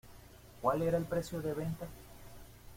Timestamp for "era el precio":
0.81-1.43